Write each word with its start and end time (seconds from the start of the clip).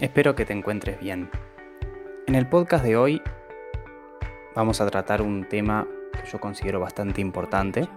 Espero 0.00 0.36
que 0.36 0.44
te 0.44 0.52
encuentres 0.52 1.00
bien. 1.00 1.28
En 2.28 2.36
el 2.36 2.48
podcast 2.48 2.84
de 2.84 2.96
hoy 2.96 3.20
vamos 4.54 4.80
a 4.80 4.86
tratar 4.86 5.22
un 5.22 5.48
tema 5.48 5.88
que 6.12 6.30
yo 6.30 6.38
considero 6.38 6.78
bastante 6.78 7.20
importante 7.20 7.88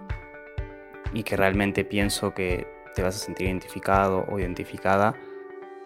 y 1.12 1.22
que 1.22 1.36
realmente 1.36 1.84
pienso 1.84 2.34
que 2.34 2.66
te 2.96 3.04
vas 3.04 3.14
a 3.14 3.18
sentir 3.20 3.46
identificado 3.46 4.26
o 4.28 4.40
identificada 4.40 5.14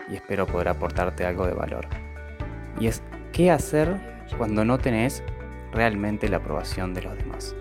y 0.08 0.14
espero 0.14 0.46
poder 0.46 0.68
aportarte 0.68 1.26
algo 1.26 1.46
de 1.46 1.52
valor. 1.52 1.86
Y 2.80 2.86
es 2.86 3.02
qué 3.34 3.50
hacer 3.50 4.24
cuando 4.38 4.64
no 4.64 4.78
tenés 4.78 5.22
realmente 5.70 6.30
la 6.30 6.38
aprobación 6.38 6.94
de 6.94 7.02
los 7.02 7.18
demás. 7.18 7.54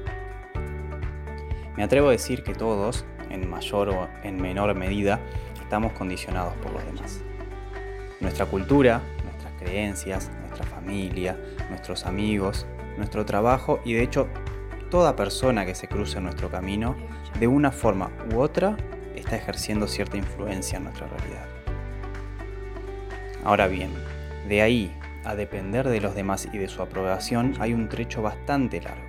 Me 1.76 1.84
atrevo 1.84 2.08
a 2.08 2.12
decir 2.12 2.42
que 2.42 2.54
todos, 2.54 3.06
en 3.30 3.50
mayor 3.50 3.90
o 3.90 4.08
en 4.24 4.42
menor 4.42 4.74
medida, 4.76 5.20
estamos 5.62 5.92
condicionados 5.92 6.54
por 6.64 6.72
los 6.72 6.86
demás. 6.86 7.22
Nuestra 8.26 8.48
cultura, 8.48 9.04
nuestras 9.23 9.54
creencias, 9.59 10.31
nuestra 10.41 10.66
familia, 10.66 11.38
nuestros 11.70 12.08
amigos, 12.08 12.66
nuestro 12.98 13.23
trabajo 13.23 13.80
y 13.86 13.94
de 13.94 14.02
hecho 14.02 14.27
toda 14.90 15.16
persona 15.16 15.63
que 15.63 15.76
se 15.76 15.88
cruce 15.88 16.18
en 16.18 16.23
nuestro 16.23 16.49
camino, 16.49 16.96
de 17.40 17.46
una 17.46 17.72
forma 17.72 18.09
u 18.34 18.40
otra, 18.40 18.77
está 19.16 19.35
ejerciendo 19.35 19.88
cierta 19.88 20.18
influencia 20.18 20.80
en 20.80 20.85
nuestra 20.85 21.05
realidad. 21.05 21.46
Ahora 23.44 23.68
bien, 23.68 23.91
de 24.49 24.63
ahí 24.63 24.91
a 25.23 25.35
depender 25.35 25.88
de 25.88 26.02
los 26.02 26.16
demás 26.16 26.49
y 26.52 26.57
de 26.57 26.68
su 26.68 26.82
aprobación 26.82 27.54
hay 27.60 27.76
un 27.76 27.90
trecho 27.90 28.23
bastante 28.23 28.82
largo. 28.82 29.04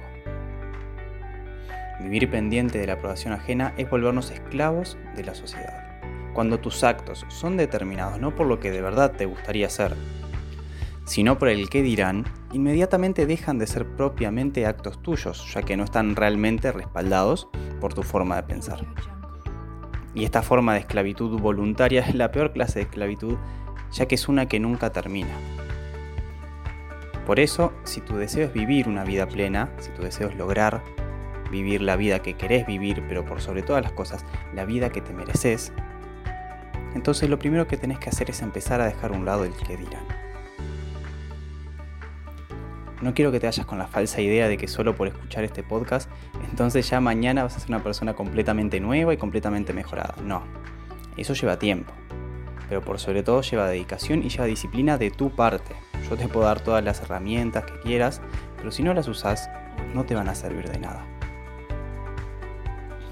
Vivir 2.01 2.31
pendiente 2.31 2.79
de 2.79 2.87
la 2.87 2.93
aprobación 2.93 3.33
ajena 3.33 3.73
es 3.79 3.89
volvernos 3.89 4.31
esclavos 4.31 4.99
de 5.17 5.25
la 5.25 5.35
sociedad. 5.35 5.86
Cuando 6.37 6.61
tus 6.61 6.85
actos 6.85 7.25
son 7.29 7.57
determinados 7.57 8.21
no 8.21 8.35
por 8.35 8.47
lo 8.47 8.61
que 8.61 8.71
de 8.71 8.83
verdad 8.83 9.13
te 9.13 9.25
gustaría 9.25 9.69
hacer, 9.69 9.97
sino 11.07 11.39
por 11.39 11.49
el 11.49 11.71
qué 11.71 11.81
dirán, 11.81 12.27
inmediatamente 12.53 13.25
dejan 13.25 13.59
de 13.59 13.67
ser 13.67 13.87
propiamente 13.87 14.67
actos 14.67 15.01
tuyos, 15.01 15.51
ya 15.55 15.63
que 15.63 15.79
no 15.79 15.85
están 15.85 16.15
realmente 16.15 16.73
respaldados 16.73 17.49
por 17.81 17.95
tu 17.95 18.03
forma 18.03 18.37
de 18.37 18.43
pensar. 18.43 18.85
Y 20.15 20.25
esta 20.27 20.43
forma 20.43 20.75
de 20.75 20.81
esclavitud 20.81 21.41
voluntaria 21.41 22.03
es 22.03 22.15
la 22.15 22.31
peor 22.31 22.53
clase 22.53 22.81
de 22.81 22.85
esclavitud, 22.85 23.39
ya 23.91 24.05
que 24.05 24.17
es 24.17 24.29
una 24.29 24.45
que 24.45 24.61
nunca 24.61 24.93
termina. 24.93 25.33
Por 27.25 27.41
eso, 27.41 27.73
si 27.85 28.03
tu 28.03 28.15
deseo 28.17 28.45
es 28.45 28.53
vivir 28.53 28.89
una 28.89 29.05
vida 29.05 29.27
plena, 29.27 29.71
si 29.79 29.91
tu 29.93 30.03
deseo 30.03 30.29
es 30.29 30.37
lograr 30.37 30.83
vivir 31.51 31.81
la 31.81 31.97
vida 31.97 32.21
que 32.21 32.35
querés 32.35 32.67
vivir, 32.67 33.03
pero 33.09 33.25
por 33.25 33.41
sobre 33.41 33.63
todas 33.63 33.83
las 33.83 33.93
cosas, 33.93 34.25
la 34.55 34.67
vida 34.67 34.91
que 34.91 35.01
te 35.01 35.15
mereces, 35.15 35.73
entonces 36.97 37.29
lo 37.29 37.39
primero 37.39 37.69
que 37.69 37.77
tenés 37.77 37.99
que 37.99 38.09
hacer 38.09 38.31
es 38.31 38.41
empezar 38.41 38.81
a 38.81 38.87
dejar 38.87 39.13
a 39.13 39.15
un 39.15 39.27
lado 39.27 39.45
el 39.45 39.53
que 39.53 39.77
dirán. 39.77 40.03
No 43.03 43.13
quiero 43.13 43.31
que 43.31 43.39
te 43.39 43.47
vayas 43.47 43.67
con 43.67 43.79
la 43.79 43.87
falsa 43.87 44.23
idea 44.23 44.49
de 44.49 44.57
que 44.57 44.67
solo 44.67 44.97
por 44.97 45.07
escuchar 45.07 45.45
este 45.45 45.63
podcast, 45.63 46.11
entonces 46.49 46.89
ya 46.89 46.99
mañana 47.03 47.43
vas 47.43 47.55
a 47.55 47.61
ser 47.61 47.69
una 47.69 47.83
persona 47.83 48.15
completamente 48.15 48.81
nueva 48.81 49.13
y 49.13 49.19
completamente 49.19 49.75
mejorada. 49.75 50.15
No, 50.25 50.43
eso 51.19 51.35
lleva 51.35 51.59
tiempo, 51.59 51.93
pero 52.71 52.81
por 52.81 52.99
sobre 52.99 53.23
todo 53.23 53.43
lleva 53.43 53.69
dedicación 53.69 54.23
y 54.23 54.31
lleva 54.31 54.47
disciplina 54.47 54.97
de 54.97 55.11
tu 55.11 55.31
parte. 55.31 55.75
Yo 56.09 56.17
te 56.17 56.29
puedo 56.29 56.47
dar 56.47 56.63
todas 56.63 56.83
las 56.83 57.03
herramientas 57.03 57.65
que 57.65 57.79
quieras, 57.81 58.23
pero 58.57 58.73
si 58.73 58.83
no 58.83 58.95
las 58.95 59.07
usas, 59.07 59.51
no 59.95 60.05
te 60.05 60.15
van 60.15 60.31
a 60.31 60.35
servir 60.35 60.71
de 60.71 60.79
nada. 60.79 61.16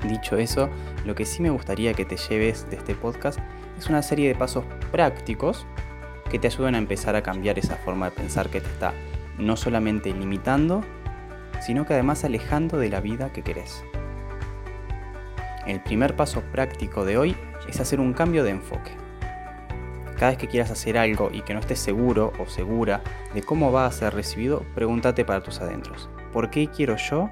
Dicho 0.09 0.37
eso, 0.37 0.69
lo 1.07 1.15
que 1.15 1.25
sí 1.25 1.41
me 1.41 1.49
gustaría 1.49 1.95
que 1.95 2.05
te 2.05 2.17
lleves 2.17 2.69
de 2.69 2.77
este 2.77 2.95
podcast 2.95 3.39
es 3.79 3.89
una 3.89 4.03
serie 4.03 4.29
de 4.29 4.35
pasos 4.35 4.65
prácticos 4.93 5.67
que 6.31 6.39
te 6.39 6.49
ayuden 6.49 6.75
a 6.75 6.79
empezar 6.79 7.17
a 7.17 7.23
cambiar 7.23 7.59
esa 7.59 7.77
forma 7.77 8.11
de 8.11 8.17
pensar 8.17 8.51
que 8.51 8.61
te 8.61 8.69
está 8.69 8.93
no 9.39 9.57
solamente 9.57 10.13
limitando, 10.13 10.85
sino 11.61 11.87
que 11.87 11.95
además 11.95 12.23
alejando 12.25 12.77
de 12.77 12.91
la 12.91 13.01
vida 13.01 13.33
que 13.33 13.43
querés. 13.43 13.83
El 15.67 15.81
primer 15.81 16.15
paso 16.17 16.43
práctico 16.53 17.07
de 17.07 17.17
hoy 17.17 17.37
es 17.67 17.81
hacer 17.81 17.99
un 17.99 18.13
cambio 18.13 18.45
de 18.45 18.51
enfoque. 18.51 18.93
Cada 20.19 20.33
vez 20.33 20.39
que 20.39 20.49
quieras 20.49 20.71
hacer 20.71 20.99
algo 20.99 21.31
y 21.33 21.41
que 21.41 21.55
no 21.55 21.61
estés 21.61 21.79
seguro 21.79 22.33
o 22.39 22.47
segura 22.47 23.03
de 23.33 23.43
cómo 23.43 23.73
va 23.73 23.87
a 23.87 23.93
ser 23.93 24.15
recibido, 24.15 24.65
pregúntate 24.75 25.25
para 25.25 25.43
tus 25.43 25.61
adentros, 25.61 26.11
¿por 26.33 26.51
qué 26.51 26.69
quiero 26.69 26.97
yo 26.97 27.31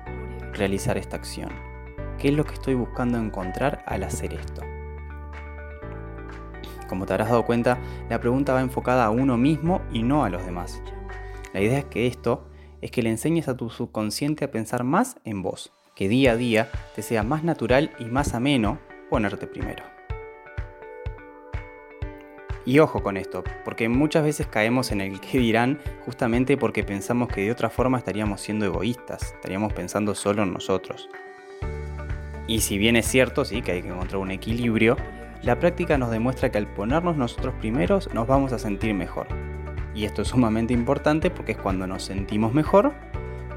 realizar 0.55 0.97
esta 0.97 1.17
acción? 1.17 1.72
¿Qué 2.19 2.29
es 2.29 2.35
lo 2.35 2.45
que 2.45 2.55
estoy 2.55 2.75
buscando 2.75 3.19
encontrar 3.19 3.83
al 3.87 4.05
hacer 4.05 4.35
esto? 4.35 4.63
Como 6.89 7.07
te 7.07 7.15
habrás 7.15 7.31
dado 7.31 7.45
cuenta, 7.45 7.79
la 8.11 8.21
pregunta 8.21 8.53
va 8.53 8.61
enfocada 8.61 9.05
a 9.07 9.11
uno 9.11 9.37
mismo 9.37 9.81
y 9.93 10.03
no 10.03 10.25
a 10.25 10.31
los 10.31 10.45
demás. 10.45 10.83
La 11.53 11.61
idea 11.61 11.79
es 11.79 11.85
que 11.87 12.07
esto 12.07 12.49
es 12.81 12.91
que 12.91 13.03
le 13.03 13.11
enseñes 13.11 13.49
a 13.49 13.57
tu 13.57 13.71
subconsciente 13.71 14.45
a 14.45 14.51
pensar 14.51 14.85
más 14.85 15.17
en 15.25 15.43
vos, 15.43 15.73
que 15.95 16.09
día 16.09 16.33
a 16.33 16.37
día 16.37 16.71
te 16.95 17.03
sea 17.03 17.23
más 17.23 17.45
natural 17.45 17.93
y 17.99 18.05
más 18.05 18.35
ameno 18.35 18.79
ponerte 19.09 19.47
primero. 19.47 19.85
Y 22.65 22.79
ojo 22.79 23.03
con 23.03 23.17
esto, 23.17 23.43
porque 23.65 23.89
muchas 23.89 24.23
veces 24.23 24.47
caemos 24.47 24.93
en 24.93 25.01
el 25.01 25.21
que 25.21 25.39
dirán 25.39 25.81
justamente 26.05 26.57
porque 26.57 26.85
pensamos 26.85 27.29
que 27.29 27.43
de 27.43 27.53
otra 27.53 27.71
forma 27.71 27.99
estaríamos 27.99 28.41
siendo 28.41 28.67
egoístas, 28.67 29.33
estaríamos 29.35 29.73
pensando 29.73 30.15
solo 30.15 30.45
en 30.45 30.53
nosotros. 30.53 31.09
Y 32.53 32.61
si 32.61 32.77
bien 32.77 32.97
es 32.97 33.07
cierto, 33.07 33.47
sí, 33.47 33.63
que 33.63 33.73
hay 33.73 33.81
que 33.81 33.89
encontrar 33.89 34.19
un 34.19 34.31
equilibrio, 34.31 34.99
la 35.41 35.59
práctica 35.59 35.97
nos 35.97 36.11
demuestra 36.11 36.51
que 36.51 36.59
al 36.59 36.67
ponernos 36.67 37.17
nosotros 37.17 37.55
primeros 37.55 38.13
nos 38.13 38.27
vamos 38.27 38.53
a 38.53 38.59
sentir 38.59 38.93
mejor, 38.93 39.27
y 39.95 40.05
esto 40.05 40.21
es 40.21 40.29
sumamente 40.29 40.75
importante 40.75 41.31
porque 41.31 41.53
es 41.53 41.59
cuando 41.59 41.87
nos 41.87 42.03
sentimos 42.03 42.53
mejor 42.53 42.93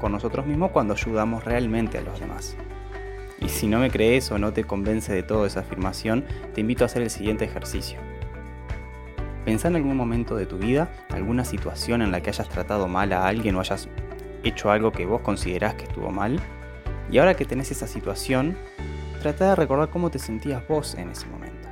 con 0.00 0.12
nosotros 0.12 0.46
mismos 0.46 0.70
cuando 0.70 0.94
ayudamos 0.94 1.44
realmente 1.44 1.98
a 1.98 2.00
los 2.00 2.18
demás. 2.20 2.56
Y 3.38 3.50
si 3.50 3.66
no 3.66 3.80
me 3.80 3.90
crees 3.90 4.30
o 4.30 4.38
no 4.38 4.54
te 4.54 4.64
convence 4.64 5.12
de 5.12 5.22
toda 5.22 5.46
esa 5.46 5.60
afirmación, 5.60 6.24
te 6.54 6.62
invito 6.62 6.82
a 6.82 6.86
hacer 6.86 7.02
el 7.02 7.10
siguiente 7.10 7.44
ejercicio. 7.44 7.98
Pensá 9.44 9.68
en 9.68 9.76
algún 9.76 9.98
momento 9.98 10.36
de 10.36 10.46
tu 10.46 10.56
vida, 10.56 10.90
alguna 11.10 11.44
situación 11.44 12.00
en 12.00 12.12
la 12.12 12.22
que 12.22 12.30
hayas 12.30 12.48
tratado 12.48 12.88
mal 12.88 13.12
a 13.12 13.28
alguien 13.28 13.56
o 13.56 13.60
hayas 13.60 13.90
hecho 14.42 14.70
algo 14.70 14.90
que 14.90 15.04
vos 15.04 15.20
considerás 15.20 15.74
que 15.74 15.84
estuvo 15.84 16.10
mal. 16.10 16.40
Y 17.10 17.18
ahora 17.18 17.34
que 17.34 17.44
tenés 17.44 17.70
esa 17.70 17.86
situación, 17.86 18.56
trata 19.22 19.50
de 19.50 19.56
recordar 19.56 19.90
cómo 19.90 20.10
te 20.10 20.18
sentías 20.18 20.66
vos 20.66 20.94
en 20.94 21.10
ese 21.10 21.26
momento. 21.26 21.68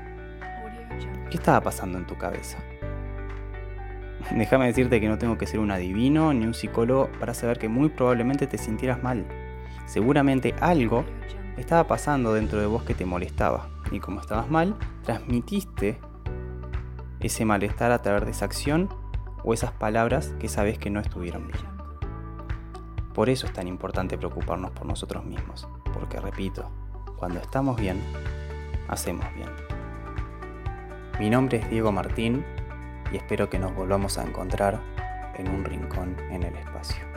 ¿Qué 1.30 1.36
estaba 1.36 1.60
pasando 1.60 1.98
en 1.98 2.06
tu 2.06 2.16
cabeza? 2.16 2.58
Déjame 4.30 4.66
decirte 4.66 5.00
que 5.00 5.08
no 5.08 5.18
tengo 5.18 5.36
que 5.36 5.46
ser 5.46 5.60
un 5.60 5.70
adivino 5.70 6.32
ni 6.32 6.46
un 6.46 6.54
psicólogo 6.54 7.10
para 7.18 7.34
saber 7.34 7.58
que 7.58 7.68
muy 7.68 7.88
probablemente 7.88 8.46
te 8.46 8.58
sintieras 8.58 9.02
mal. 9.02 9.26
Seguramente 9.86 10.54
algo 10.60 11.04
estaba 11.56 11.86
pasando 11.86 12.32
dentro 12.32 12.60
de 12.60 12.66
vos 12.66 12.84
que 12.84 12.94
te 12.94 13.04
molestaba. 13.04 13.68
Y 13.90 14.00
como 14.00 14.20
estabas 14.20 14.50
mal, 14.50 14.76
transmitiste 15.02 15.98
ese 17.20 17.44
malestar 17.44 17.92
a 17.92 18.02
través 18.02 18.24
de 18.24 18.30
esa 18.30 18.44
acción 18.44 18.88
o 19.42 19.54
esas 19.54 19.72
palabras 19.72 20.34
que 20.38 20.48
sabes 20.48 20.78
que 20.78 20.90
no 20.90 21.00
estuvieron 21.00 21.48
bien. 21.48 21.73
Por 23.14 23.30
eso 23.30 23.46
es 23.46 23.52
tan 23.52 23.68
importante 23.68 24.18
preocuparnos 24.18 24.72
por 24.72 24.86
nosotros 24.86 25.24
mismos. 25.24 25.68
Porque 25.92 26.20
repito, 26.20 26.68
cuando 27.16 27.38
estamos 27.38 27.80
bien, 27.80 28.02
hacemos 28.88 29.24
bien. 29.34 29.48
Mi 31.20 31.30
nombre 31.30 31.58
es 31.58 31.70
Diego 31.70 31.92
Martín 31.92 32.44
y 33.12 33.16
espero 33.16 33.48
que 33.48 33.60
nos 33.60 33.72
volvamos 33.72 34.18
a 34.18 34.24
encontrar 34.24 34.80
en 35.36 35.48
un 35.48 35.64
rincón 35.64 36.16
en 36.30 36.42
el 36.42 36.56
espacio. 36.56 37.13